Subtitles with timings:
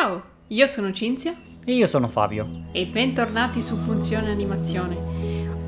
[0.00, 2.66] Ciao, io sono Cinzia E io sono Fabio.
[2.70, 4.96] e bentornati su Funzione Animazione.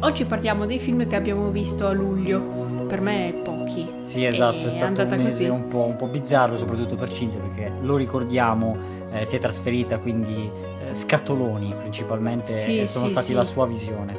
[0.03, 2.41] Oggi parliamo dei film che abbiamo visto a luglio.
[2.87, 3.91] Per me pochi.
[4.03, 7.41] Sì, esatto, E è stato un mese un po', un po' bizzarro, soprattutto per Cinzia,
[7.41, 8.79] perché lo ricordiamo,
[9.11, 10.49] eh, si è trasferita, quindi
[10.89, 13.33] eh, scatoloni principalmente Sì, eh, sono sì, stati sì.
[13.33, 14.17] la sua visione.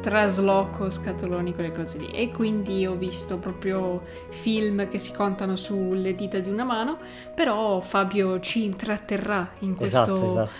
[0.00, 2.10] Trasloco, scatoloni, quelle cose lì.
[2.10, 6.98] E quindi ho visto proprio film che si contano sulle dita di una mano.
[7.34, 10.50] Però Fabio ci intratterrà in questo Esatto, esatto.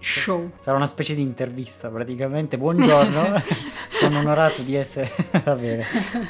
[0.00, 0.50] show.
[0.60, 2.58] Sarà una specie di intervista praticamente.
[2.58, 3.40] Buongiorno,
[3.88, 5.10] sono onorato di essere...
[5.42, 5.84] Va bene.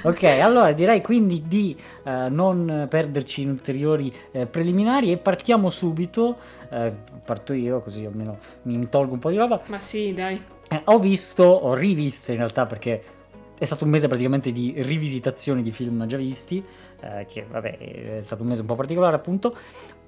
[0.05, 6.37] Ok, allora direi quindi di eh, non perderci in ulteriori eh, preliminari e partiamo subito.
[6.71, 6.93] Eh,
[7.25, 9.61] parto io così almeno mi tolgo un po' di roba.
[9.67, 10.53] Ma sì, dai.
[10.69, 13.03] Eh, ho visto, ho rivisto in realtà perché
[13.57, 16.63] è stato un mese praticamente di rivisitazioni di film già visti,
[17.01, 17.79] eh, che vabbè
[18.19, 19.57] è stato un mese un po' particolare appunto.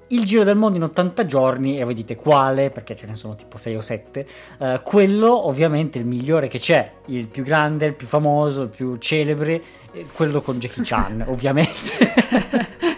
[0.09, 3.35] Il Giro del Mondo in 80 giorni, e voi dite quale, perché ce ne sono
[3.35, 4.27] tipo 6 o 7,
[4.59, 8.97] eh, quello ovviamente il migliore che c'è, il più grande, il più famoso, il più
[8.99, 9.61] celebre,
[10.15, 12.95] quello con Jackie Chan ovviamente.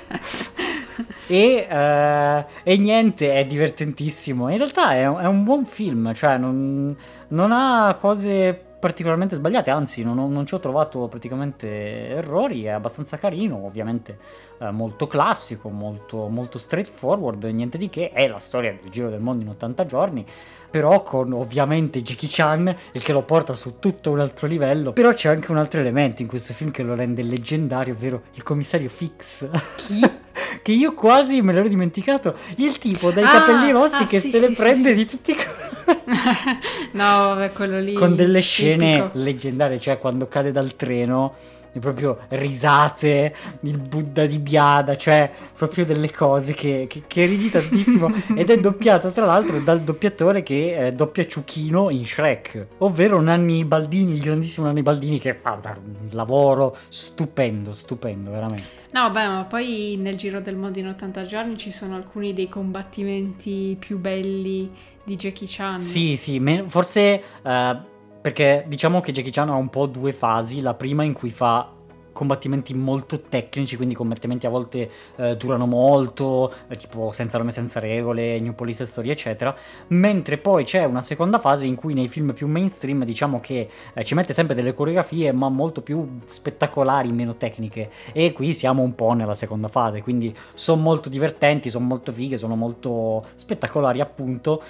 [1.31, 4.49] E, eh, e niente, è divertentissimo.
[4.49, 6.97] In realtà è, un- è un buon film, cioè non,
[7.29, 12.71] non ha cose particolarmente sbagliate, anzi non, ho- non ci ho trovato praticamente errori, è
[12.71, 14.19] abbastanza carino, ovviamente
[14.59, 19.21] eh, molto classico, molto, molto straightforward, niente di che, è la storia del Giro del
[19.21, 20.25] Mondo in 80 giorni,
[20.71, 25.13] però con ovviamente Jackie Chan, il che lo porta su tutto un altro livello, però
[25.13, 28.89] c'è anche un altro elemento in questo film che lo rende leggendario, ovvero il commissario
[28.89, 29.49] Fix.
[29.77, 30.01] Chi?
[30.63, 32.35] che io quasi me l'ero dimenticato.
[32.57, 35.07] Il tipo dai Ah, capelli rossi ah, che sì, se sì, ne sì, prende di
[35.07, 35.78] tutti i colori.
[36.93, 37.95] no, vabbè, quello lì.
[37.95, 39.11] Con delle scene tipico.
[39.15, 41.35] leggendarie, cioè quando cade dal treno.
[41.79, 48.11] Proprio risate, il Buddha di Biada, cioè proprio delle cose che, che, che ridi tantissimo.
[48.35, 53.65] ed è doppiato tra l'altro dal doppiatore che eh, doppia Ciuchino in Shrek, ovvero Nanni
[53.65, 58.79] Baldini, il grandissimo Nanni Baldini che fa un lavoro stupendo, stupendo, veramente.
[58.91, 62.49] No, vabbè, ma poi nel Giro del Mondo in 80 giorni ci sono alcuni dei
[62.49, 64.71] combattimenti più belli
[65.09, 65.81] di Jackie Chan.
[65.81, 67.77] Sì, sì, me- forse eh,
[68.21, 71.73] perché diciamo che Jackie Chan ha un po' due fasi, la prima in cui fa
[72.19, 77.79] combattimenti molto tecnici, quindi combattimenti a volte eh, durano molto, eh, tipo senza nome, senza
[77.79, 79.55] regole, New Police Story, eccetera,
[79.89, 84.05] mentre poi c'è una seconda fase in cui nei film più mainstream diciamo che eh,
[84.05, 87.89] ci mette sempre delle coreografie ma molto più spettacolari, meno tecniche.
[88.13, 92.37] E qui siamo un po' nella seconda fase, quindi sono molto divertenti, sono molto fighe,
[92.37, 94.61] sono molto spettacolari appunto,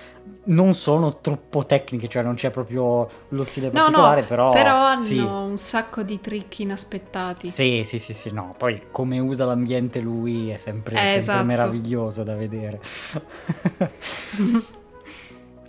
[0.45, 4.75] non sono troppo tecniche, cioè non c'è proprio lo stile No, particolare, no, però...
[4.75, 5.19] hanno sì.
[5.19, 7.51] un sacco di trick inaspettati.
[7.51, 11.45] Sì, sì, sì, sì, no, poi come usa l'ambiente lui è sempre, Eh, sempre esatto.
[11.45, 12.81] meraviglioso da vedere.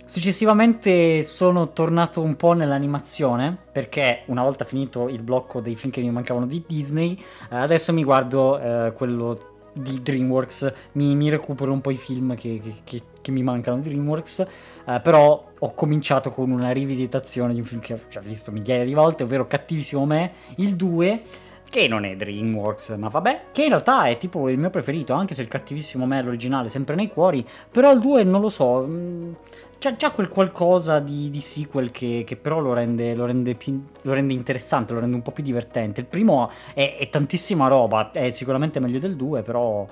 [0.04, 6.00] Successivamente sono tornato un po' nell'animazione perché una volta finito il blocco dei film che
[6.00, 7.16] mi mancavano di Disney,
[7.50, 12.60] adesso mi guardo eh, quello di DreamWorks, mi, mi recupero un po' i film che,
[12.60, 14.46] che- che- che mi mancano di DreamWorks,
[14.86, 18.84] eh, però ho cominciato con una rivisitazione di un film che ho già visto migliaia
[18.84, 21.22] di volte, ovvero Cattivissimo Me, il 2
[21.70, 25.34] che non è DreamWorks, ma vabbè, che in realtà è tipo il mio preferito, anche
[25.34, 28.80] se il cattivissimo me è l'originale, sempre nei cuori, però il 2 non lo so,
[28.80, 29.36] mh,
[29.78, 33.84] c'ha già quel qualcosa di, di sequel che, che però lo rende, lo, rende più-
[34.02, 36.00] lo rende interessante, lo rende un po' più divertente.
[36.00, 39.86] Il primo è, è tantissima roba, è sicuramente meglio del 2, però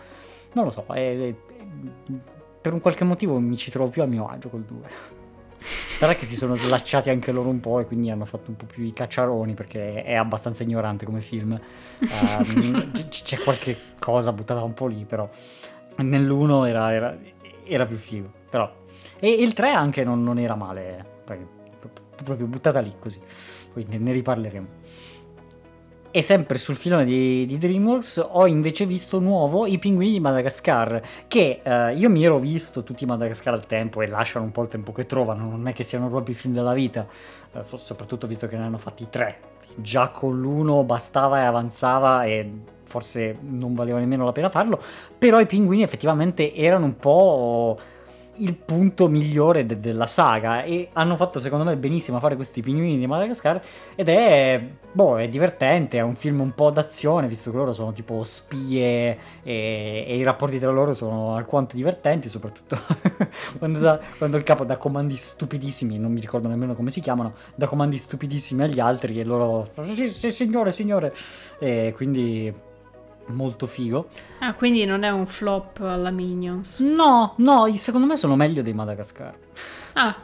[0.54, 1.34] non lo so, è- è-
[2.60, 5.16] per un qualche motivo mi ci trovo più a mio agio col 2.
[5.98, 8.66] Sarà che si sono slacciati anche loro un po' e quindi hanno fatto un po'
[8.66, 11.58] più i cacciaroni perché è abbastanza ignorante come film.
[12.00, 15.28] Ehm, c- c'è qualche cosa buttata un po' lì, però
[15.96, 17.18] nell'uno era, era,
[17.64, 18.30] era più figo.
[18.48, 18.72] Però.
[19.18, 21.46] E il 3 anche non, non era male, eh, poi,
[21.80, 21.90] pro-
[22.22, 23.20] proprio buttata lì così.
[23.72, 24.77] Poi ne, ne riparleremo.
[26.10, 31.02] E sempre sul filone di, di DreamWorks ho invece visto nuovo I pinguini di Madagascar,
[31.28, 34.62] che eh, io mi ero visto tutti i Madagascar al tempo e lasciano un po'
[34.62, 37.06] il tempo che trovano, non è che siano proprio i film della vita,
[37.52, 39.38] eh, so- soprattutto visto che ne hanno fatti tre.
[39.76, 42.52] Già con l'uno bastava e avanzava e
[42.84, 44.80] forse non valeva nemmeno la pena farlo,
[45.18, 47.78] però i pinguini effettivamente erano un po'
[48.38, 52.62] il punto migliore de- della saga e hanno fatto secondo me benissimo a fare questi
[52.62, 53.60] pinguini di Madagascar
[53.94, 54.62] ed è,
[54.92, 59.18] boh, è divertente, è un film un po' d'azione visto che loro sono tipo spie
[59.42, 62.78] e, e i rapporti tra loro sono alquanto divertenti soprattutto
[63.58, 67.34] quando, da- quando il capo dà comandi stupidissimi, non mi ricordo nemmeno come si chiamano,
[67.54, 71.14] dà comandi stupidissimi agli altri e loro sì, sì signore, signore.
[71.58, 72.66] E quindi
[73.28, 74.08] molto figo.
[74.40, 76.80] Ah, quindi non è un flop alla Minions.
[76.80, 79.34] No, no, secondo me sono meglio dei Madagascar.
[79.94, 80.16] Ah,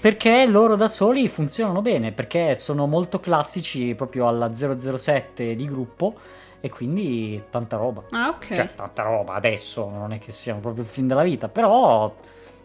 [0.00, 6.14] Perché loro da soli funzionano bene, perché sono molto classici proprio alla 007 di gruppo
[6.60, 8.04] e quindi tanta roba.
[8.10, 8.54] ah ok.
[8.54, 12.14] Cioè, tanta roba adesso, non è che siano proprio il film della vita, però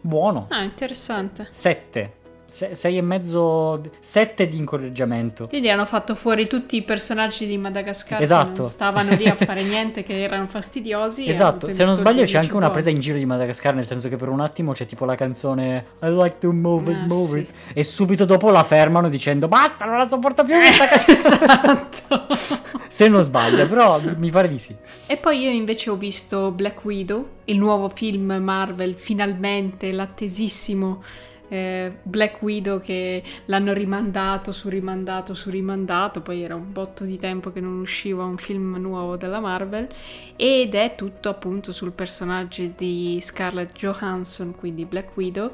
[0.00, 0.46] buono.
[0.50, 1.48] Ah, interessante.
[1.50, 2.12] 7.
[2.52, 5.48] 6 e mezzo, 7 di incoraggiamento.
[5.48, 8.60] Quindi hanno fatto fuori tutti i personaggi di Madagascar che Esatto.
[8.60, 11.26] non stavano lì a fare niente, che erano fastidiosi.
[11.28, 14.08] Esatto, se non sbaglio c'è anche 10 una presa in giro di Madagascar, nel senso
[14.10, 17.38] che per un attimo c'è tipo la canzone I like to move it, Ah, move
[17.38, 17.38] sì.
[17.38, 21.14] it, e subito dopo la fermano dicendo basta, non la sopporto più questa canzone.
[21.14, 22.26] esatto.
[22.86, 24.76] se non sbaglio, però mi pare di sì.
[25.06, 31.02] E poi io invece ho visto Black Widow, il nuovo film Marvel, finalmente l'attesissimo
[31.52, 37.18] eh, Black Widow che l'hanno rimandato su rimandato su rimandato, poi era un botto di
[37.18, 39.86] tempo che non usciva un film nuovo della Marvel
[40.36, 45.52] ed è tutto appunto sul personaggio di Scarlett Johansson, quindi Black Widow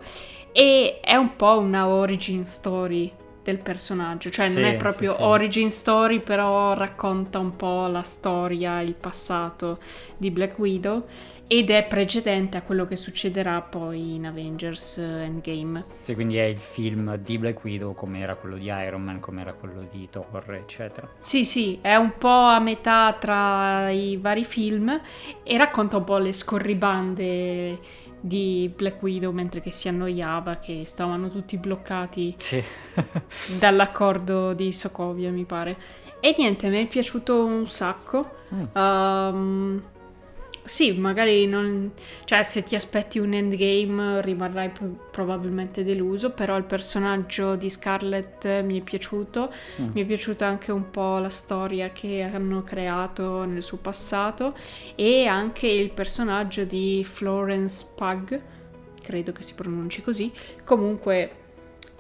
[0.52, 3.12] e è un po' una origin story
[3.42, 5.22] del personaggio, cioè non Sì, è proprio sì, sì.
[5.22, 9.78] origin story, però racconta un po' la storia, il passato
[10.16, 11.06] di Black Widow
[11.48, 15.84] ed è precedente a quello che succederà poi in Avengers eh, Endgame.
[16.00, 19.40] Sì, quindi è il film di Black Widow come era quello di Iron Man, come
[19.40, 21.08] era quello di Thor, eccetera.
[21.16, 25.00] Sì, sì, è un po' a metà tra i vari film
[25.42, 27.78] e racconta un po' le scorribande
[28.20, 32.62] di Black Widow mentre che si annoiava, che stavano tutti bloccati Sì.
[33.58, 35.76] dall'accordo di Sokovia, mi pare.
[36.20, 38.36] E niente, mi è piaciuto un sacco.
[38.52, 38.62] Mm.
[38.74, 39.82] Ehm,
[40.68, 41.92] sì, magari non...
[42.24, 48.62] Cioè, se ti aspetti un endgame rimarrai pro- probabilmente deluso, però il personaggio di Scarlett
[48.62, 49.52] mi è piaciuto.
[49.80, 49.90] Mm.
[49.92, 54.54] Mi è piaciuta anche un po' la storia che hanno creato nel suo passato
[54.94, 58.40] e anche il personaggio di Florence Pug,
[59.02, 60.30] credo che si pronunci così.
[60.64, 61.30] Comunque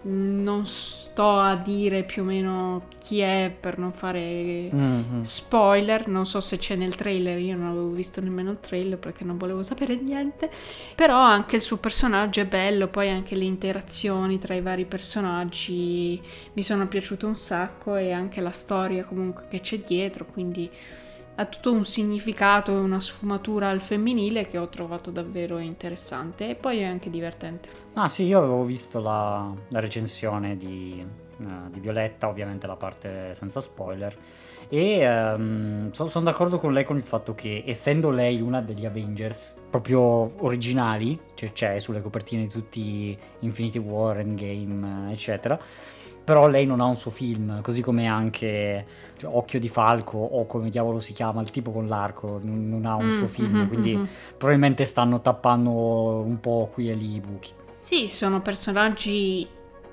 [0.02, 5.22] non sto a dire più o meno chi è per non fare Mhm.
[5.22, 9.24] spoiler, non so se c'è nel trailer, io non avevo visto nemmeno il trailer perché
[9.24, 10.50] non volevo sapere niente,
[10.94, 16.20] però anche il suo personaggio è bello, poi anche le interazioni tra i vari personaggi
[16.52, 20.70] mi sono piaciute un sacco e anche la storia comunque che c'è dietro, quindi
[21.40, 26.54] ha tutto un significato e una sfumatura al femminile che ho trovato davvero interessante e
[26.56, 27.68] poi è anche divertente.
[27.94, 31.00] Ah sì, io avevo visto la, la recensione di,
[31.40, 34.16] eh, di Violetta, ovviamente la parte senza spoiler,
[34.68, 34.98] e
[35.92, 41.18] sono d'accordo con lei con il fatto che essendo lei una degli Avengers proprio originali,
[41.34, 45.58] cioè c'è sulle copertine di tutti Infinity War, Endgame, eccetera,
[46.28, 48.84] però lei non ha un suo film, così come anche
[49.16, 52.84] cioè, Occhio di Falco o come diavolo si chiama, il tipo con l'arco, non, non
[52.84, 54.08] ha un Mm, suo film, mhm, quindi mhm.
[54.36, 57.52] probabilmente stanno tappando un po' qui e lì i buchi.
[57.78, 59.48] Sì, sono personaggi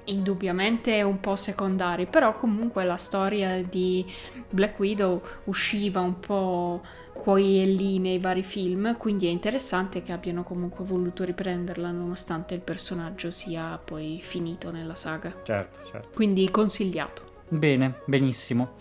[0.07, 4.05] indubbiamente un po' secondari, però comunque la storia di
[4.49, 6.81] Black Widow usciva un po'
[7.23, 12.61] e lì nei vari film, quindi è interessante che abbiano comunque voluto riprenderla nonostante il
[12.61, 15.33] personaggio sia poi finito nella saga.
[15.41, 16.09] Certo, certo.
[16.13, 17.23] Quindi consigliato.
[17.47, 18.73] Bene, benissimo.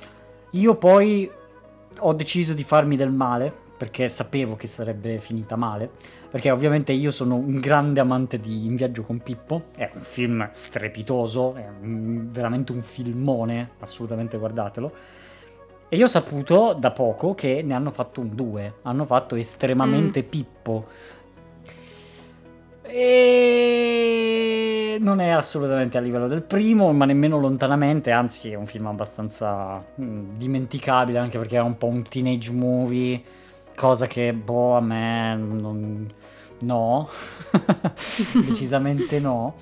[0.50, 1.30] Io poi
[1.98, 5.90] ho deciso di farmi del male perché sapevo che sarebbe finita male.
[6.30, 9.66] Perché ovviamente io sono un grande amante di In viaggio con Pippo.
[9.74, 14.92] È un film strepitoso, è un- veramente un filmone, assolutamente guardatelo.
[15.94, 18.78] E io ho saputo da poco che ne hanno fatto un 2.
[18.82, 20.86] Hanno fatto estremamente Pippo.
[22.82, 23.76] E
[24.98, 29.84] non è assolutamente a livello del primo, ma nemmeno lontanamente, anzi è un film abbastanza
[30.00, 33.22] mm, dimenticabile anche perché è un po' un teenage movie,
[33.76, 36.12] cosa che boh a me non...
[36.58, 37.08] no,
[38.44, 39.58] decisamente no,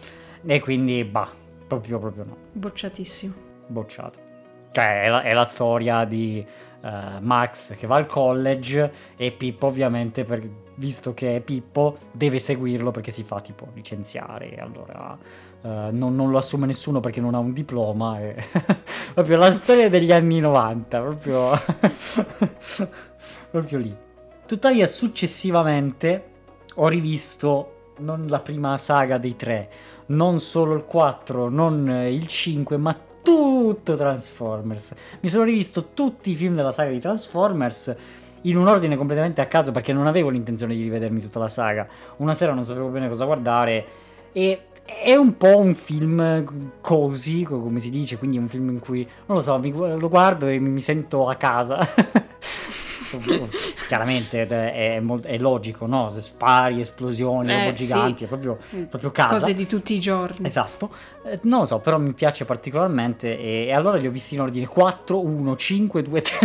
[0.46, 1.28] e quindi bah,
[1.66, 3.34] proprio proprio no, Bocciatissimo.
[3.66, 4.31] bocciato.
[4.72, 6.44] Cioè è la, è la storia di
[6.82, 12.38] eh, Max che va al college e Pippo ovviamente per- visto che è Pippo deve
[12.38, 14.56] seguirlo perché si fa tipo licenziare.
[14.56, 15.16] Allora
[15.62, 18.36] eh, non, non lo assume nessuno perché non ha un diploma e
[19.14, 21.50] proprio la storia degli anni 90 proprio
[23.50, 23.96] proprio lì.
[24.44, 26.30] Tuttavia successivamente
[26.76, 29.70] ho rivisto non la prima saga dei tre
[30.06, 36.34] non solo il 4 non il 5 ma tutto Transformers mi sono rivisto tutti i
[36.34, 37.96] film della saga di Transformers
[38.42, 41.86] in un ordine completamente a caso perché non avevo l'intenzione di rivedermi tutta la saga.
[42.16, 43.84] Una sera non sapevo bene cosa guardare
[44.32, 48.80] e è un po' un film così, co- come si dice, quindi un film in
[48.80, 51.78] cui, non lo so, mi lo guardo e mi, mi sento a casa.
[53.92, 56.10] chiaramente è, è, è, logico, no?
[56.14, 58.24] Spari, esplosioni, eh, giganti, sì.
[58.24, 58.84] è proprio, mm.
[58.84, 59.34] proprio casa.
[59.34, 60.46] Cose di tutti i giorni.
[60.46, 60.88] Esatto.
[61.26, 64.40] Eh, non lo so, però mi piace particolarmente e, e allora li ho visti in
[64.40, 66.38] ordine 4, 1, 5, 2, 3.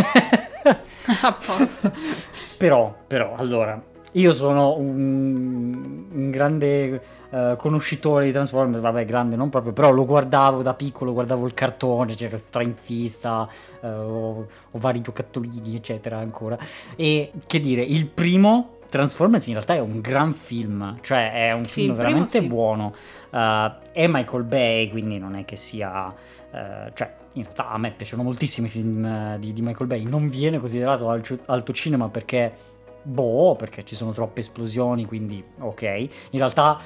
[1.22, 1.90] A posto.
[2.58, 9.48] però, però, allora, io sono un, un grande uh, conoscitore di Transformers, vabbè, grande non
[9.48, 13.48] proprio, però lo guardavo da piccolo, guardavo il cartone, c'era stra in fissa,
[13.80, 16.56] uh, ho, ho vari giocattolini, eccetera, ancora.
[16.96, 21.64] E che dire, il primo Transformers in realtà è un gran film, cioè è un
[21.64, 22.46] sì, film veramente sì.
[22.46, 22.94] buono.
[23.30, 26.06] Uh, è Michael Bay, quindi non è che sia...
[26.50, 30.02] Uh, cioè, in realtà a me piacciono moltissimi i film uh, di, di, Michael Bay.
[30.04, 32.66] Non viene considerato alto, alto cinema perché...
[33.08, 35.82] Boh, perché ci sono troppe esplosioni, quindi ok.
[35.82, 36.78] In realtà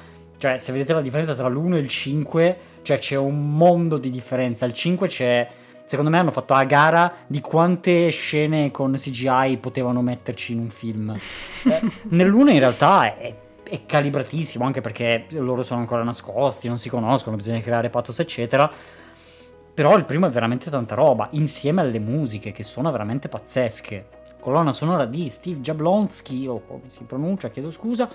[0.43, 4.09] cioè, se vedete la differenza tra l'1 e il 5, cioè c'è un mondo di
[4.09, 4.65] differenza.
[4.65, 5.49] Il 5 c'è.
[5.85, 10.69] Secondo me hanno fatto la gara di quante scene con CGI potevano metterci in un
[10.69, 11.11] film.
[11.15, 16.89] eh, nell'1 in realtà è, è calibratissimo, anche perché loro sono ancora nascosti, non si
[16.89, 18.69] conoscono, bisogna creare pathos, eccetera.
[19.73, 24.21] Però il primo è veramente tanta roba, insieme alle musiche che sono veramente pazzesche.
[24.43, 28.09] Colonna sonora di Steve Jablonski, o come si pronuncia, chiedo scusa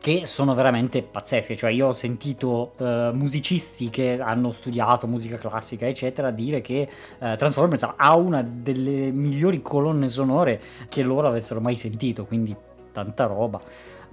[0.00, 5.86] che sono veramente pazzesche, cioè io ho sentito uh, musicisti che hanno studiato musica classica
[5.86, 11.76] eccetera dire che uh, Transformers ha una delle migliori colonne sonore che loro avessero mai
[11.76, 12.56] sentito, quindi
[12.90, 13.60] tanta roba.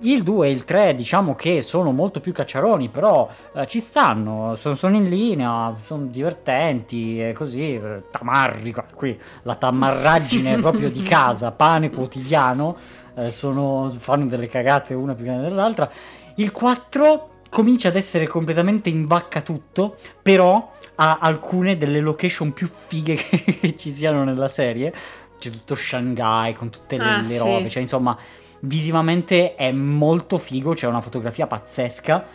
[0.01, 4.55] Il 2 e il 3 diciamo che sono molto più cacciaroni, però eh, ci stanno,
[4.55, 7.79] sono, sono, in linea, sono divertenti e così,
[8.09, 12.77] tamarri, qui la tamarraggine proprio di casa, pane quotidiano,
[13.15, 15.89] eh, sono, fanno delle cagate una più grande dell'altra.
[16.35, 22.69] Il 4 comincia ad essere completamente in vacca tutto, però ha alcune delle location più
[22.73, 23.15] fighe
[23.59, 24.93] che ci siano nella serie.
[25.37, 27.69] C'è tutto Shanghai con tutte le, ah, le robe, sì.
[27.69, 28.17] cioè insomma
[28.61, 32.25] visivamente è molto figo, c'è una fotografia pazzesca,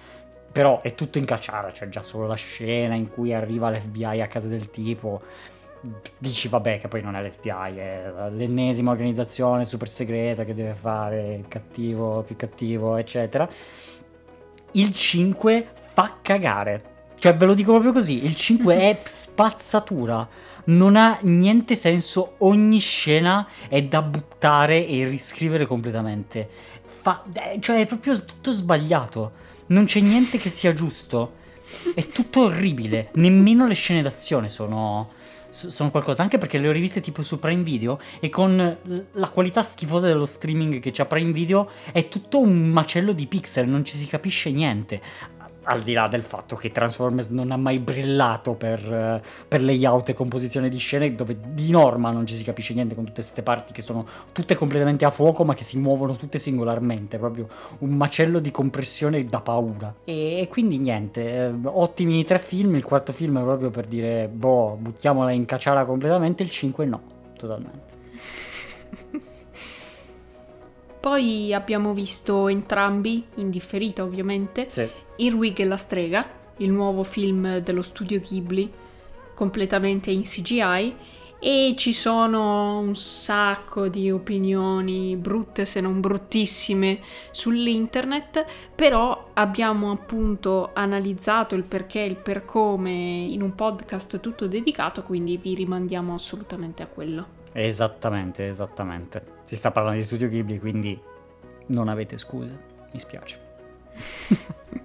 [0.52, 4.26] però è tutto in cacciara, cioè già solo la scena in cui arriva l'FBI a
[4.26, 5.23] casa del tipo
[6.16, 11.35] dici vabbè che poi non è l'FBI, è l'ennesima organizzazione super segreta che deve fare
[11.35, 13.49] il cattivo, più cattivo, eccetera.
[14.73, 16.93] Il 5 fa cagare.
[17.25, 20.28] Cioè ve lo dico proprio così, il 5 è spazzatura.
[20.64, 26.47] Non ha niente senso, ogni scena è da buttare e riscrivere completamente.
[27.00, 29.33] Fa, eh, cioè è proprio tutto sbagliato.
[29.69, 31.37] Non c'è niente che sia giusto.
[31.95, 33.09] È tutto orribile.
[33.14, 35.09] Nemmeno le scene d'azione sono
[35.54, 38.76] sono qualcosa, anche perché le ho riviste tipo su Prime Video e con
[39.12, 43.69] la qualità schifosa dello streaming che c'ha Prime Video è tutto un macello di pixel,
[43.69, 45.00] non ci si capisce niente
[45.64, 48.80] al di là del fatto che Transformers non ha mai brillato per,
[49.23, 52.94] uh, per, layout e composizione di scene dove di norma non ci si capisce niente
[52.94, 56.38] con tutte queste parti che sono tutte completamente a fuoco ma che si muovono tutte
[56.38, 59.94] singolarmente, proprio un macello di compressione da paura.
[60.04, 63.87] E, e quindi niente, eh, ottimi i tre film, il quarto film è proprio per
[63.87, 67.00] dire boh, buttiamola in cacciara completamente, il 5 no,
[67.37, 67.92] totalmente.
[71.04, 74.88] Poi abbiamo visto entrambi, in differita ovviamente, sì.
[75.16, 76.26] Irwig e la strega,
[76.59, 78.73] il nuovo film dello studio Ghibli,
[79.35, 80.97] completamente in CGI,
[81.47, 87.00] e ci sono un sacco di opinioni brutte se non bruttissime
[87.33, 94.47] sull'internet, però abbiamo appunto analizzato il perché e il per come in un podcast tutto
[94.47, 97.42] dedicato, quindi vi rimandiamo assolutamente a quello.
[97.52, 99.25] Esattamente, esattamente.
[99.42, 100.99] Si sta parlando di Studio Ghibli, quindi
[101.66, 102.59] non avete scuse,
[102.90, 103.38] mi spiace.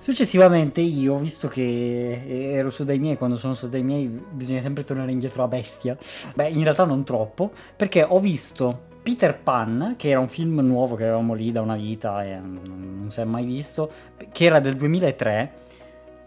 [0.00, 4.84] Successivamente io, visto che ero su dai miei, quando sono su dai miei bisogna sempre
[4.84, 5.96] tornare indietro a bestia.
[6.34, 10.94] Beh, in realtà non troppo, perché ho visto Peter Pan, che era un film nuovo
[10.94, 13.90] che avevamo lì da una vita e non si è mai visto,
[14.30, 15.62] che era del 2003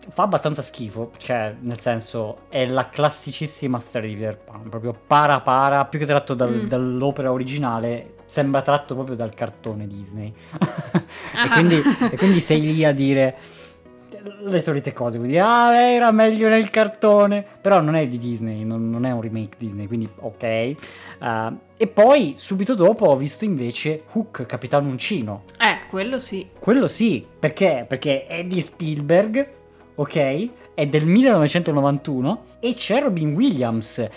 [0.09, 5.41] fa abbastanza schifo, cioè nel senso è la classicissima storia di Peter Pan, proprio para
[5.41, 6.67] para, più che tratto dal, mm.
[6.67, 10.31] dall'opera originale, sembra tratto proprio dal cartone Disney.
[10.61, 11.81] e, quindi,
[12.11, 13.37] e, quindi, sei lì a dire
[14.43, 18.89] le solite cose, quindi ah era meglio nel cartone, però non è di Disney, non,
[18.89, 20.75] non è un remake Disney, quindi ok.
[21.19, 25.43] Uh, e poi subito dopo ho visto invece Hook, Capitano Uncino.
[25.57, 26.47] Eh, quello sì.
[26.59, 27.85] Quello sì, perché?
[27.87, 29.55] Perché è di Spielberg
[29.97, 30.49] ok?
[30.73, 34.07] È del 1991 e c'è Robin Williams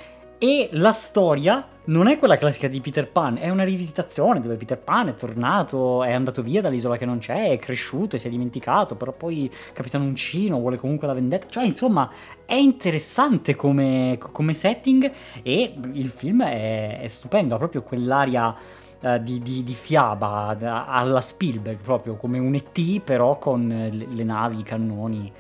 [0.43, 4.79] e la storia non è quella classica di Peter Pan, è una rivisitazione dove Peter
[4.79, 8.31] Pan è tornato, è andato via dall'isola che non c'è, è cresciuto e si è
[8.31, 11.47] dimenticato, però poi Capitano Uncino vuole comunque la vendetta.
[11.47, 12.11] Cioè, insomma,
[12.47, 18.57] è interessante come, come setting e il film è, è stupendo, ha proprio quell'aria
[18.99, 20.57] eh, di, di- di fiaba
[20.87, 25.31] alla Spielberg, proprio come un ET, però con le, navi, i cannoni,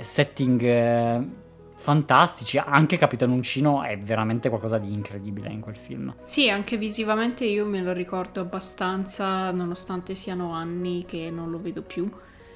[0.00, 1.48] setting eh,
[1.80, 2.58] fantastici.
[2.58, 6.14] Anche Capitan Uncino è veramente qualcosa di incredibile in quel film.
[6.22, 11.82] Sì, anche visivamente io me lo ricordo abbastanza, nonostante siano anni che non lo vedo
[11.82, 12.08] più.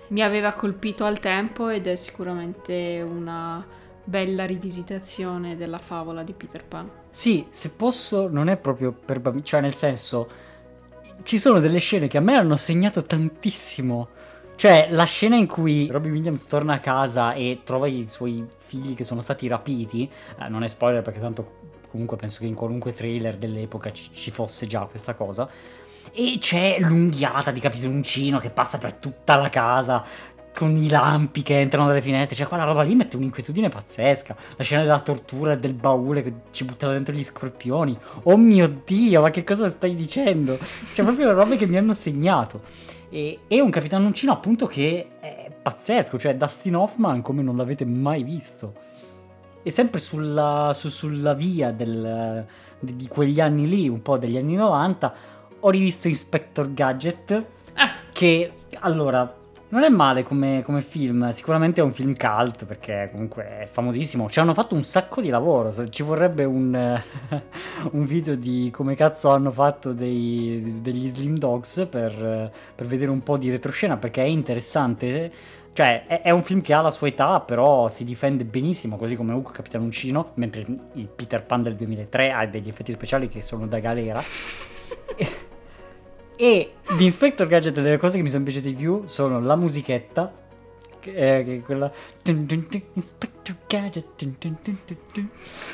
[0.08, 3.66] Mi aveva colpito al tempo ed è sicuramente una
[4.04, 6.90] bella rivisitazione della favola di Peter Pan.
[7.08, 10.28] Sì, se posso, non è proprio per bambini, cioè nel senso,
[11.22, 14.08] ci sono delle scene che a me hanno segnato tantissimo.
[14.56, 18.94] Cioè, la scena in cui Robin Williams torna a casa e trova i suoi figli
[18.94, 22.92] che sono stati rapiti, eh, non è spoiler perché tanto comunque penso che in qualunque
[22.92, 25.48] trailer dell'epoca ci, ci fosse già questa cosa.
[26.12, 30.04] E c'è l'unghiata di Capitoncino che passa per tutta la casa
[30.54, 32.36] con i lampi che entrano dalle finestre.
[32.36, 34.36] Cioè, quella roba lì mette un'inquietudine pazzesca.
[34.56, 37.98] La scena della tortura e del baule che ci buttava dentro gli scorpioni.
[38.24, 40.58] Oh mio dio, ma che cosa stai dicendo?
[40.94, 42.92] Cioè, proprio le robe che mi hanno segnato.
[43.14, 46.18] E, e un Capitano Uncino, appunto, che è pazzesco.
[46.18, 48.74] Cioè, Dustin Hoffman come non l'avete mai visto.
[49.62, 52.44] E sempre sulla, su- sulla via del-
[52.80, 55.14] di, di quegli anni lì, un po' degli anni 90,
[55.60, 57.44] ho rivisto Inspector Gadget.
[57.74, 59.32] Ah, Che allora
[59.74, 64.30] non è male come, come film, sicuramente è un film cult perché comunque è famosissimo.
[64.30, 65.88] Ci hanno fatto un sacco di lavoro.
[65.88, 67.02] Ci vorrebbe un,
[67.90, 73.24] un video di come cazzo hanno fatto dei- degli Slim Dogs per, per vedere un
[73.24, 75.32] po' di retroscena perché è interessante.
[75.72, 79.16] Cioè, è, è un film che ha la sua età, però si difende benissimo, così
[79.16, 83.42] come Hook Capitano Uncino, mentre il Peter Pan del 2003 ha degli effetti speciali che
[83.42, 84.22] sono da galera.
[86.36, 90.32] E di Inspector Gadget le cose che mi sono piaciute di più sono la musichetta,
[90.98, 91.90] che è, che è quella...
[92.24, 94.04] Inspector Gadget,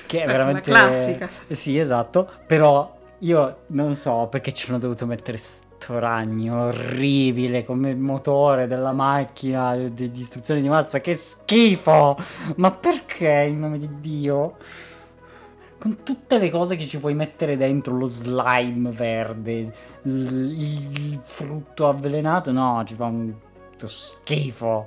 [0.07, 0.71] che è veramente...
[0.71, 1.29] una classica.
[1.49, 7.95] Sì, esatto, però io non so perché ci hanno dovuto mettere sto ragno orribile come
[7.95, 12.19] motore della macchina di distruzione di massa, che schifo!
[12.57, 14.57] Ma perché in nome di Dio?
[15.81, 22.53] Con tutte le cose che ci puoi mettere dentro, lo slime verde, il, frutto avvelenato,
[22.53, 23.33] no, ci fa un
[23.85, 24.87] schifo.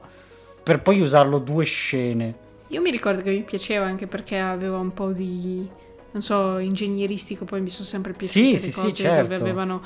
[0.61, 2.35] Per poi usarlo due scene.
[2.67, 5.67] io mi ricordo che mi piaceva anche perché aveva un po' di,
[6.11, 9.21] non so, ingegneristico, poi mi sono sempre piaciute Sì, le sì, sì, cose certo.
[9.29, 9.81] dove avevano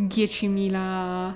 [0.00, 1.34] 10.000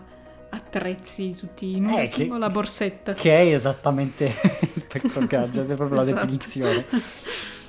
[0.55, 3.13] attrezzi tutti in una Eh, singola borsetta.
[3.15, 4.35] Che è esattamente
[4.75, 6.15] Inspector Gadget, è proprio Esatto.
[6.15, 6.87] la definizione.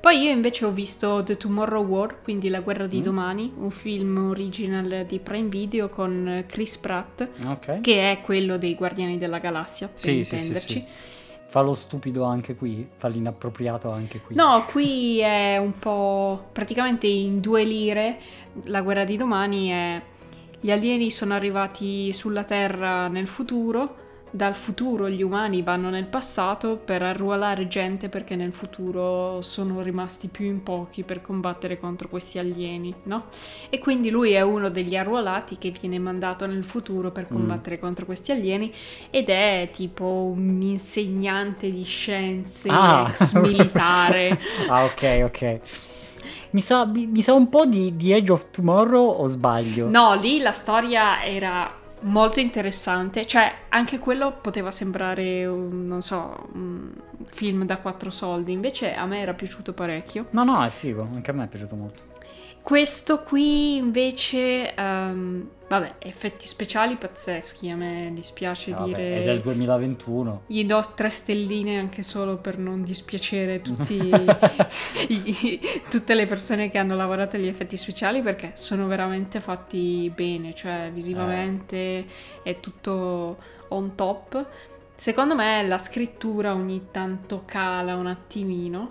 [0.00, 3.02] Poi io invece ho visto The Tomorrow War, quindi La guerra di Mm.
[3.02, 7.80] domani, un film original di Prime Video con Chris Pratt, Ok.
[7.82, 10.72] che è quello dei Guardiani della Galassia, per Sì, sì, sì, intenderci.
[10.78, 10.84] sì.
[11.50, 14.36] Fa lo stupido anche qui, fa l'inappropriato anche qui.
[14.36, 18.18] No, qui è un po' praticamente in due lire.
[18.64, 20.00] La guerra di domani è
[20.60, 23.96] gli alieni sono arrivati sulla Terra nel futuro,
[24.30, 30.28] dal futuro gli umani vanno nel passato per arruolare gente perché nel futuro sono rimasti
[30.28, 33.24] più in pochi per combattere contro questi alieni, no?
[33.68, 38.04] E quindi lui è uno degli arruolati che viene mandato nel futuro per combattere contro
[38.06, 38.72] questi alieni
[39.10, 43.06] ed è tipo un insegnante di scienze, Ah.
[43.08, 44.38] ex militare.
[44.68, 45.60] ah, ok, ok.
[46.52, 49.88] Mi sa, mi, mi sa un po' di, di Edge of Tomorrow o sbaglio?
[49.88, 56.48] No, lì la storia era molto interessante, cioè anche quello poteva sembrare, un, non so,
[56.52, 56.90] un
[57.30, 60.26] film da quattro soldi, invece a me era piaciuto parecchio.
[60.30, 62.09] No, no, è figo, anche a me è piaciuto molto.
[62.62, 69.22] Questo qui invece, ehm, vabbè, effetti speciali pazzeschi, a me dispiace Vabbè, dire...
[69.22, 70.42] è del 2021.
[70.46, 73.98] Gli do tre stelline anche solo per non dispiacere tutti,
[75.08, 80.54] gli- tutte le persone che hanno lavorato agli effetti speciali perché sono veramente fatti bene,
[80.54, 82.04] cioè visivamente
[82.42, 84.46] è tutto on top.
[84.94, 88.90] Secondo me la scrittura ogni tanto cala un attimino,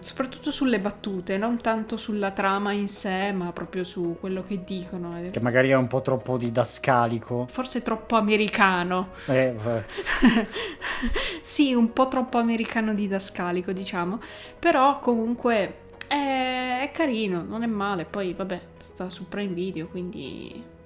[0.00, 5.18] soprattutto sulle battute, non tanto sulla trama in sé, ma proprio su quello che dicono.
[5.30, 7.46] Che magari è un po' troppo didascalico.
[7.48, 9.10] Forse troppo americano.
[9.26, 9.54] Eh,
[11.40, 14.20] sì, un po' troppo americano didascalico, diciamo.
[14.58, 15.74] Però comunque
[16.06, 18.04] è, è carino, non è male.
[18.04, 20.76] Poi, vabbè, sta su Prime Video, quindi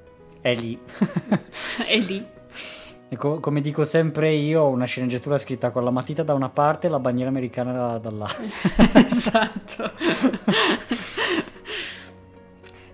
[0.43, 0.77] è lì.
[1.87, 2.27] è lì.
[3.17, 6.91] Co- come dico sempre io, una sceneggiatura scritta con la matita da una parte e
[6.91, 8.43] la bandiera americana dall'altra.
[9.05, 9.91] esatto.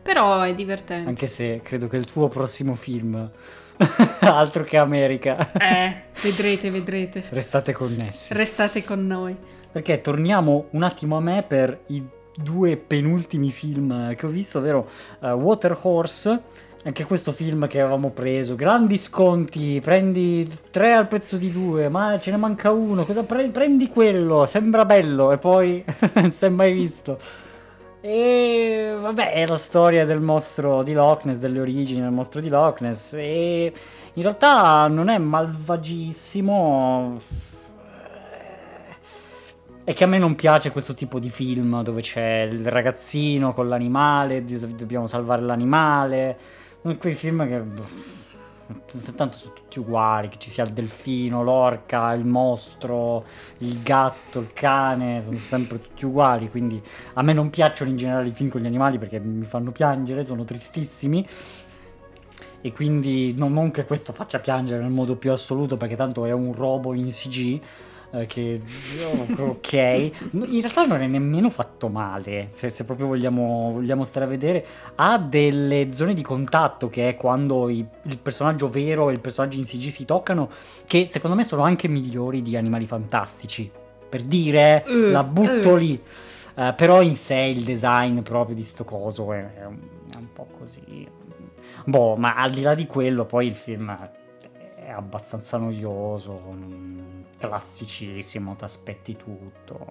[0.03, 1.09] Però è divertente.
[1.09, 3.31] Anche se credo che il tuo prossimo film,
[4.21, 7.25] altro che America, Eh, vedrete, vedrete.
[7.31, 8.33] restate connessi.
[8.35, 9.37] Restate con noi.
[9.71, 12.03] Perché torniamo un attimo a me per i
[12.35, 14.89] due penultimi film che ho visto, ovvero
[15.21, 16.43] uh, Water Horse.
[16.85, 22.21] Anche questo film che avevamo preso, grandi sconti, prendi tre al prezzo di due, ma
[22.21, 26.49] ce ne manca uno, cosa pre- prendi quello, sembra bello e poi non si è
[26.49, 27.19] mai visto.
[28.01, 32.49] E vabbè, è la storia del mostro di Loch Ness, delle origini del mostro di
[32.49, 33.15] Loch Ness.
[33.15, 33.73] E
[34.13, 37.21] in realtà non è malvagissimo.
[39.83, 43.69] È che a me non piace questo tipo di film dove c'è il ragazzino con
[43.69, 46.39] l'animale, dobbiamo salvare l'animale.
[46.97, 47.63] Quei film che
[49.15, 53.25] tanto sono tutti uguali, che ci sia il delfino, l'orca, il mostro,
[53.59, 56.81] il gatto, il cane, sono sempre tutti uguali, quindi
[57.15, 60.25] a me non piacciono in generale i film con gli animali perché mi fanno piangere,
[60.25, 61.27] sono tristissimi.
[62.61, 66.33] E quindi non, non che questo faccia piangere nel modo più assoluto perché tanto è
[66.33, 67.61] un robo in CG,
[68.11, 68.63] eh, che
[69.37, 74.29] ok, in realtà non è nemmeno fatto male, se, se proprio vogliamo, vogliamo, stare a
[74.29, 79.21] vedere, ha delle zone di contatto che è quando i, il personaggio vero e il
[79.21, 80.49] personaggio in CG si toccano,
[80.87, 83.71] che secondo me sono anche migliori di Animali Fantastici,
[84.09, 85.77] per dire, uh, la butto uh.
[85.77, 86.03] lì.
[86.55, 89.79] Uh, però in sé il design proprio di sto coso è, è, un,
[90.13, 91.07] è un po' così.
[91.85, 93.97] Boh, ma al di là di quello, poi il film
[94.75, 96.41] è abbastanza noioso,
[97.39, 99.87] classicissimo, ti aspetti tutto.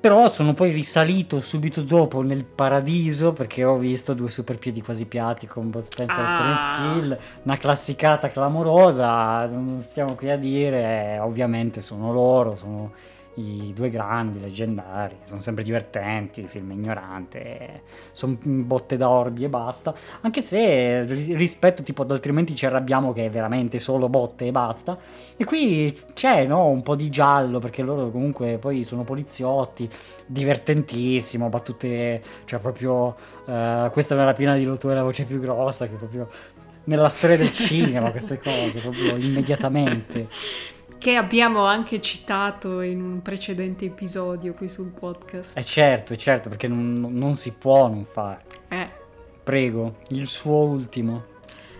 [0.00, 5.04] Però sono poi risalito subito dopo nel paradiso perché ho visto due super piedi quasi
[5.04, 6.32] piatti con Bud Spencer ah.
[6.32, 12.92] e Terence Hill, una classicata clamorosa, non stiamo qui a dire, ovviamente sono loro, sono
[13.34, 19.94] i due grandi, leggendari, sono sempre divertenti, film ignorante, sono botte da orbi e basta,
[20.20, 24.98] anche se rispetto tipo ad altrimenti ci arrabbiamo che è veramente solo botte e basta,
[25.36, 29.88] e qui c'è no, un po' di giallo perché loro comunque poi sono poliziotti,
[30.26, 33.14] divertentissimo, battute, cioè proprio
[33.46, 36.28] uh, questa è una rapina di Lotto è la voce più grossa che proprio
[36.84, 40.28] nella storia del cinema queste cose, proprio immediatamente
[41.00, 45.56] che abbiamo anche citato in un precedente episodio qui sul podcast.
[45.56, 48.44] Eh certo, certo, perché non, non si può non fare.
[48.68, 48.86] Eh.
[49.42, 51.24] Prego, il suo ultimo.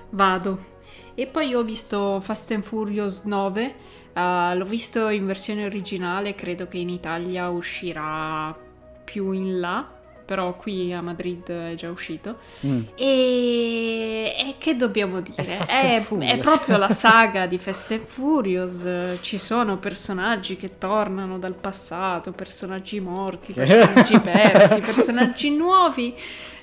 [0.08, 0.68] Vado.
[1.14, 3.74] E poi ho visto Fast and Furious 9,
[4.14, 8.56] uh, eh, l'ho visto in versione originale, credo che in Italia uscirà
[9.04, 9.99] più in là
[10.30, 12.36] però qui a Madrid è già uscito.
[12.64, 12.82] Mm.
[12.94, 14.32] E...
[14.38, 15.58] e, che dobbiamo dire?
[15.58, 19.18] È, è, è, proprio la saga di Fast and Furious.
[19.22, 26.14] Ci sono personaggi che tornano dal passato, personaggi morti, personaggi persi, personaggi nuovi.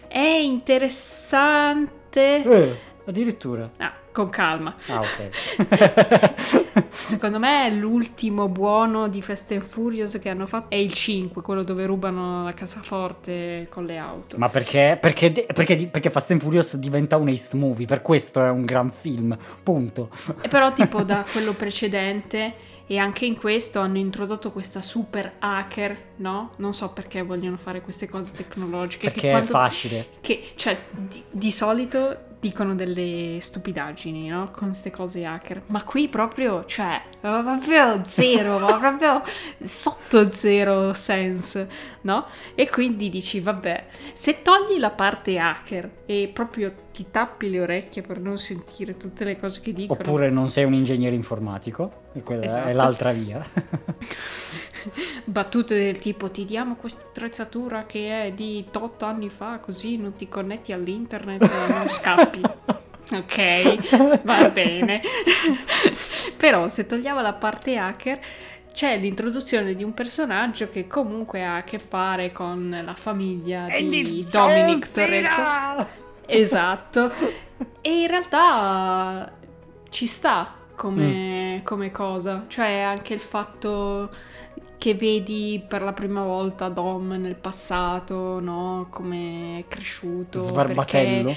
[0.08, 1.92] È interessante.
[2.44, 3.70] Eh, addirittura.
[3.78, 4.76] Ah, con calma.
[4.88, 6.86] Ah, ok.
[6.90, 11.64] Secondo me l'ultimo buono di Fast and Furious che hanno fatto è il 5, quello
[11.64, 14.38] dove rubano la cassaforte con le auto.
[14.38, 14.98] Ma perché?
[15.00, 18.92] Perché, perché, perché Fast and Furious diventa un heist movie, per questo è un gran
[18.92, 20.10] film, punto.
[20.42, 25.98] E però tipo da quello precedente e anche in questo hanno introdotto questa super hacker,
[26.18, 26.54] no?
[26.58, 29.12] Non so perché vogliono fare queste cose tecnologiche.
[29.12, 30.08] Perché quando, è facile.
[30.22, 34.52] Che, cioè, di, di solito dicono delle stupidaggini, no?
[34.52, 35.64] Con queste cose hacker.
[35.68, 39.24] Ma qui proprio, cioè, proprio zero, proprio
[39.62, 41.70] sotto zero sense,
[42.02, 42.26] no?
[42.56, 48.02] E quindi dici, vabbè, se togli la parte hacker e proprio ti tappi le orecchie
[48.02, 50.00] per non sentire tutte le cose che dicono.
[50.00, 52.68] Oppure non sei un ingegnere informatico, e quella esatto.
[52.68, 53.46] è l'altra via.
[55.26, 60.16] Battute del tipo ti diamo questa attrezzatura che è di 8 anni fa, così non
[60.16, 62.42] ti connetti all'internet e non scappi.
[63.14, 65.02] ok, va bene.
[66.38, 68.20] Però se togliamo la parte hacker
[68.74, 74.28] c'è l'introduzione di un personaggio che comunque ha a che fare con la famiglia di
[74.30, 75.88] Dominic Toretto.
[76.28, 77.12] Esatto.
[77.82, 79.32] E in realtà
[79.90, 81.64] ci sta come, mm.
[81.64, 82.46] come cosa.
[82.48, 84.12] Cioè anche il fatto
[84.78, 88.88] che vedi per la prima volta Dom nel passato, no?
[88.90, 90.42] Come è cresciuto.
[90.42, 91.36] Sbarbatello.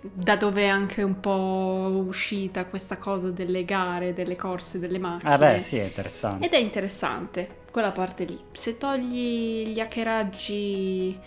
[0.00, 5.32] Da dove è anche un po' uscita questa cosa delle gare, delle corse, delle macchine.
[5.32, 6.46] Ah beh, sì, è interessante.
[6.46, 8.38] Ed è interessante, quella parte lì.
[8.52, 11.18] Se togli gli hackeraggi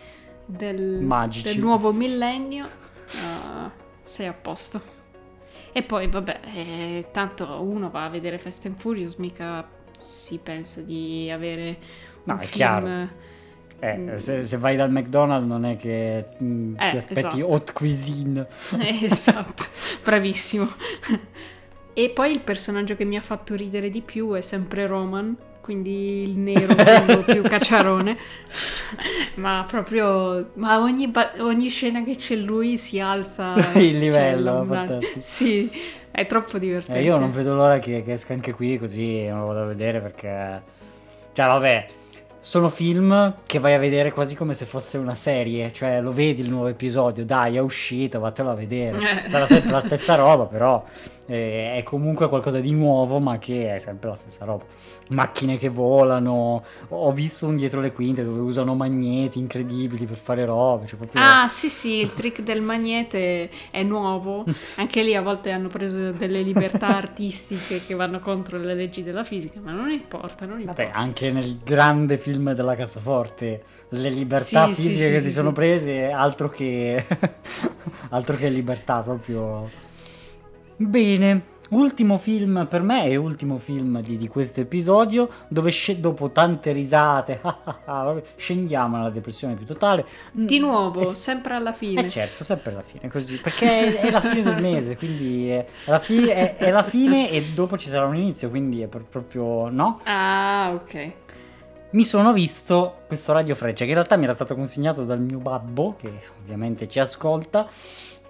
[0.46, 3.70] del, del nuovo millennio, uh,
[4.02, 4.82] sei a posto.
[5.74, 9.68] E poi, vabbè, eh, tanto uno va a vedere Fast and Furious, mica
[10.02, 11.78] si pensa di avere
[12.24, 12.52] un no, è film...
[12.52, 13.10] chiaro.
[13.84, 14.16] Eh, mm.
[14.18, 17.46] se, se, vai dal McDonald's non è che mh, mm, eh, ti aspetti esatto.
[17.48, 18.48] haute cuisine.
[19.02, 19.64] esatto,
[20.04, 20.68] bravissimo.
[21.94, 26.24] e poi il personaggio che mi ha fatto ridere di più è sempre Roman, quindi
[26.24, 26.76] il nero
[27.26, 28.18] più cacciarone,
[29.36, 35.20] ma proprio, ma ogni, ba- ogni, scena che c'è lui si alza il livello, fantastico.
[35.20, 35.72] Sì,
[36.12, 37.00] è troppo divertente.
[37.00, 40.00] Eh, io non vedo l'ora che, che esca anche qui così lo vado a vedere
[40.02, 40.62] perché,
[41.34, 41.88] cioè vabbè,
[42.38, 46.42] sono film che vai a vedere quasi come se fosse una serie, cioè lo vedi
[46.42, 49.30] il nuovo episodio, dai è uscito, vattelo a vedere, eh.
[49.30, 50.84] sarà sempre la stessa roba però
[51.32, 54.66] eh, è comunque qualcosa di nuovo ma che è sempre la stessa roba
[55.12, 56.64] macchine che volano.
[56.90, 60.88] Ho visto un dietro le quinte dove usano magneti incredibili per fare robe.
[60.88, 61.22] Cioè proprio...
[61.22, 64.46] Ah, sì, sì, il trick del magnete è nuovo.
[64.78, 69.24] Anche lì a volte hanno preso delle libertà artistiche che vanno contro le leggi della
[69.24, 70.84] fisica, ma non importa, non importa.
[70.84, 75.32] Vabbè, anche nel grande film della cassaforte le libertà sì, fisiche sì, che sì, si
[75.32, 77.06] sono prese, altro che
[78.10, 79.90] altro che libertà proprio.
[80.88, 86.30] Bene, Ultimo film per me e ultimo film di, di questo episodio dove sc- dopo
[86.32, 87.40] tante risate
[88.36, 90.06] scendiamo nella depressione più totale.
[90.34, 92.06] Di mm, nuovo, e, sempre alla fine.
[92.06, 95.66] Eh certo, sempre alla fine, così, perché è, è la fine del mese, quindi è
[95.86, 99.70] la, fi- è la, fine e dopo ci sarà un inizio, quindi è per, proprio
[99.70, 100.02] no?
[100.04, 101.14] Ah, ok
[101.94, 105.40] mi sono visto questo Radio Freccia che in realtà mi era stato consegnato dal mio
[105.40, 106.10] babbo che
[106.42, 107.68] ovviamente ci ascolta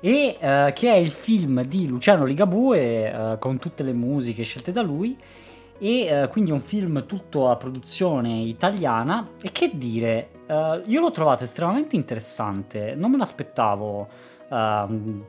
[0.01, 4.71] e uh, che è il film di Luciano Ligabue uh, con tutte le musiche scelte
[4.71, 5.15] da lui
[5.77, 10.29] e uh, quindi è un film tutto a produzione italiana e che dire,
[10.85, 14.05] io l'ho trovato estremamente interessante, non me l'aspettavo
[14.49, 15.23] ehm,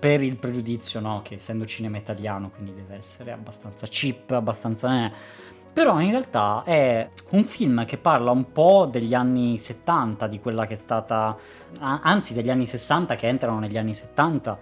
[0.00, 1.20] per il pregiudizio no?
[1.22, 5.04] che essendo cinema italiano quindi deve essere abbastanza cheap, abbastanza...
[5.04, 5.42] Eh,
[5.74, 10.66] però in realtà è un film che parla un po' degli anni 70, di quella
[10.66, 11.36] che è stata,
[11.80, 14.58] anzi degli anni 60 che entrano negli anni 70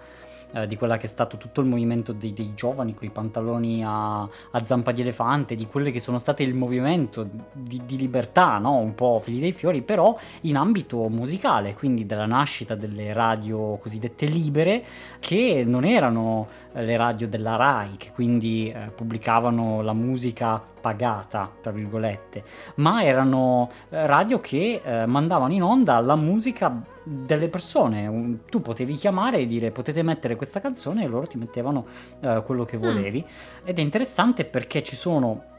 [0.53, 3.83] eh, di quella che è stato tutto il movimento dei, dei giovani con i pantaloni
[3.85, 8.59] a, a, zampa di elefante, di quelle che sono state il movimento di, di libertà,
[8.59, 8.77] no?
[8.77, 14.27] un po' figli dei fiori, però in ambito musicale, quindi della nascita delle radio cosiddette
[14.27, 14.85] libere,
[15.19, 21.51] che non erano eh, le radio della RAI, che quindi eh, pubblicavano la musica pagata,
[21.63, 22.43] tra virgolette,
[22.77, 28.41] ma erano eh, radio che eh, mandavano in onda la musica delle persone.
[28.49, 31.87] Tu potevi chiamare e dire potete mettere questa canzone e loro ti mettevano
[32.21, 32.81] uh, quello che mm.
[32.81, 33.25] volevi.
[33.25, 33.67] Mm.
[33.69, 35.51] Ed è interessante perché ci sono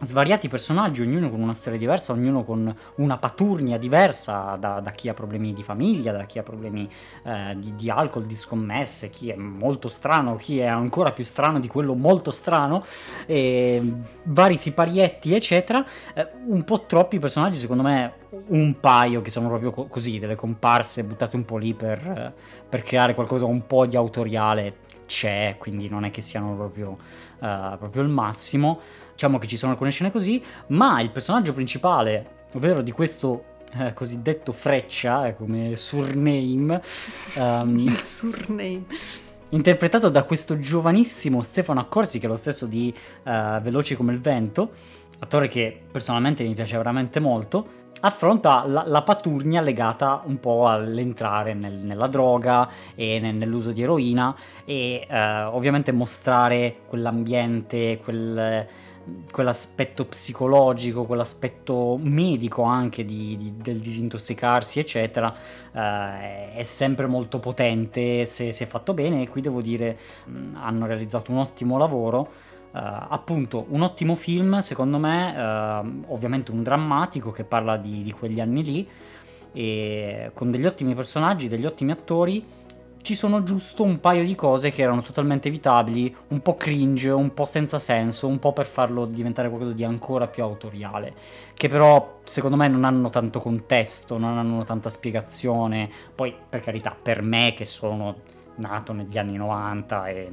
[0.00, 5.08] svariati personaggi, ognuno con una storia diversa, ognuno con una paturnia diversa da, da chi
[5.08, 6.88] ha problemi di famiglia, da chi ha problemi
[7.24, 11.60] eh, di, di, alcol, di scommesse, chi è molto strano, chi è ancora più strano
[11.60, 12.84] di quello molto strano,
[13.26, 15.84] vari siparietti, eccetera.
[16.14, 18.12] Eh, un po' troppi personaggi, secondo me,
[18.48, 22.32] un paio che sono proprio co- così, delle comparse buttate un po' lì per, eh,
[22.68, 26.90] per creare qualcosa un po' di autoriale c'è, quindi non è che siano proprio,
[27.38, 28.80] uh, proprio il massimo.
[29.14, 33.44] Diciamo che ci sono alcune scene così, ma il personaggio principale, ovvero di questo
[33.78, 36.82] eh, cosiddetto Freccia, eh, come surname.
[37.36, 38.84] Um, il surname.
[39.50, 44.20] Interpretato da questo giovanissimo Stefano Accorsi, che è lo stesso di uh, Veloci come il
[44.20, 44.72] vento,
[45.20, 51.54] attore che personalmente mi piace veramente molto affronta la, la, paturnia legata un po' all'entrare
[51.54, 58.66] nel, nella droga e nel, nell'uso di eroina e eh, ovviamente mostrare quell'ambiente, quel,
[59.30, 65.34] quell'aspetto psicologico, quell'aspetto medico anche di, di, del disintossicarsi, eccetera,
[65.72, 70.86] eh, è sempre molto potente se, se fatto bene e qui devo dire mh, hanno
[70.86, 72.52] realizzato un ottimo lavoro.
[72.74, 78.10] Uh, appunto un ottimo film secondo me uh, ovviamente un drammatico che parla di, di,
[78.10, 78.88] quegli anni lì
[80.32, 82.44] con degli ottimi personaggi degli ottimi attori
[83.04, 87.34] ci sono giusto un paio di cose che erano totalmente evitabili un po' cringe un
[87.34, 91.12] po' senza senso un po' per farlo diventare qualcosa di ancora più autoriale
[91.52, 95.90] che però secondo me non hanno tanto contesto non hanno tanta spiegazione.
[96.14, 98.16] Poi per carità per me che sono
[98.56, 100.30] nato negli anni 90 e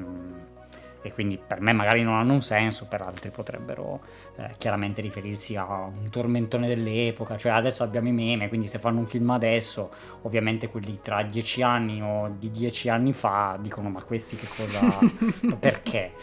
[1.02, 4.02] e quindi per me magari non hanno un senso, per altri potrebbero
[4.38, 9.00] eh, chiaramente riferirsi a un tormentone dell'epoca, cioè adesso abbiamo i meme, quindi se fanno
[9.00, 14.04] un film adesso, ovviamente quelli tra dieci anni o di dieci anni fa dicono ma
[14.04, 15.00] questi che cosa,
[15.58, 16.14] perché?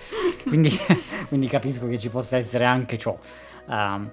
[0.47, 0.71] Quindi,
[1.29, 3.19] quindi, capisco che ci possa essere anche ciò.
[3.67, 4.11] Um,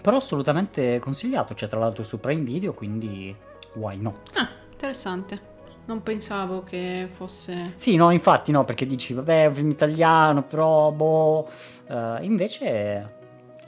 [0.00, 3.34] però assolutamente consigliato, c'è tra l'altro su Prime Video, quindi
[3.74, 4.36] why not?
[4.36, 5.52] Ah, interessante.
[5.86, 7.74] Non pensavo che fosse...
[7.76, 11.48] Sì, no, infatti no, perché dici, vabbè, film italiano, però, boh...
[11.86, 13.16] Uh, invece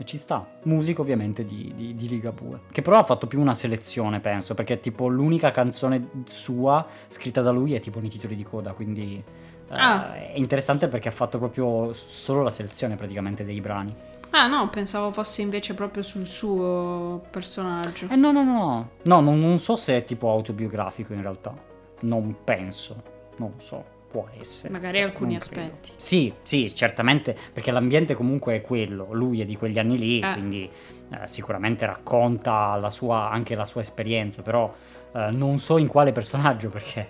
[0.04, 0.46] ci sta.
[0.62, 2.60] Musica ovviamente di, di, di Ligabue.
[2.70, 7.50] Che però ha fatto più una selezione, penso, perché tipo l'unica canzone sua scritta da
[7.50, 9.22] lui è tipo nei titoli di coda, quindi...
[9.68, 10.14] Uh, ah.
[10.14, 13.94] È interessante perché ha fatto proprio solo la selezione praticamente dei brani.
[14.30, 18.06] Ah no, pensavo fosse invece proprio sul suo personaggio.
[18.10, 18.90] Eh no, no, no.
[19.02, 21.65] No, non, non so se è tipo autobiografico in realtà.
[22.00, 23.02] Non penso.
[23.36, 23.94] Non so.
[24.08, 24.72] Può essere.
[24.72, 25.90] Magari alcuni aspetti.
[25.96, 30.32] Sì, sì, certamente, perché l'ambiente comunque è quello, lui è di quegli anni lì, Eh.
[30.32, 30.70] quindi
[31.10, 34.72] eh, sicuramente racconta la sua- anche la sua esperienza, però
[35.12, 37.00] eh, non so in quale personaggio, perché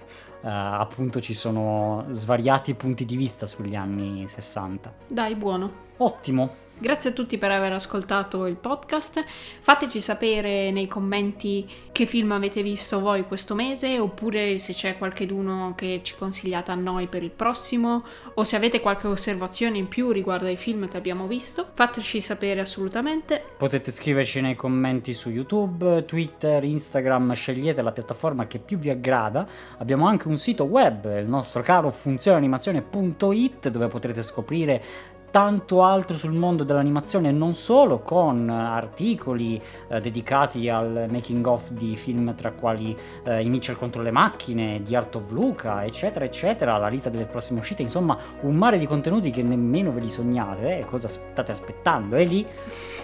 [0.42, 4.92] eh, appunto ci sono svariati punti di vista sugli anni 60.
[5.08, 5.70] Dai, buono.
[5.98, 9.24] Ottimo, Grazie a tutti per aver ascoltato il podcast.
[9.60, 15.72] Fateci sapere nei commenti che film avete visto voi questo mese, oppure se c'è qualcheduno
[15.74, 20.10] che ci consigliate a noi per il prossimo, o se avete qualche osservazione in più
[20.10, 21.66] riguardo ai film che abbiamo visto.
[21.72, 23.42] Fateci sapere assolutamente.
[23.56, 29.48] potete scriverci nei commenti su YouTube, Twitter, Instagram, scegliete la piattaforma che più vi aggrada.
[29.78, 36.32] Abbiamo anche un sito web, il nostro caro funzionanimazione.it, dove potrete scoprire tanto altro sul
[36.32, 42.34] mondo dell'animazione e non solo con eh, articoli eh, dedicati al making of di film
[42.34, 46.88] tra quali eh, I Mitchell contro le macchine, di Art of Luca eccetera eccetera la
[46.88, 50.86] lista delle prossime uscite insomma un mare di contenuti che nemmeno ve li sognate eh,
[50.86, 52.46] cosa state aspettando è lì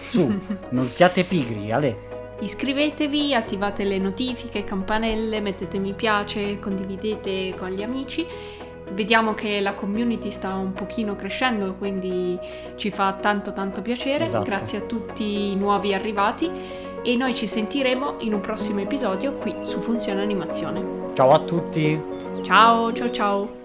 [0.01, 0.35] su
[0.69, 7.81] non siate pigri Ale Iscrivetevi, attivate le notifiche, campanelle, mettete mi piace, condividete con gli
[7.81, 8.25] amici.
[8.91, 12.37] Vediamo che la community sta un pochino crescendo, quindi
[12.75, 14.25] ci fa tanto tanto piacere.
[14.25, 14.43] Esatto.
[14.43, 16.49] Grazie a tutti i nuovi arrivati
[17.03, 21.11] e noi ci sentiremo in un prossimo episodio qui su Funzione Animazione.
[21.13, 21.99] ciao a tutti
[22.43, 23.62] Ciao, ciao ciao!